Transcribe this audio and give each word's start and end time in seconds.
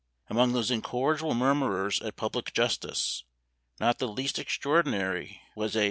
Among 0.31 0.53
those 0.53 0.71
incorrigible 0.71 1.35
murmurers 1.35 2.01
at 2.01 2.15
public 2.15 2.53
justice, 2.53 3.23
not 3.79 3.99
the 3.99 4.07
least 4.07 4.39
extraordinary 4.39 5.43
was 5.55 5.75
a 5.75 5.79
M. 5.79 5.79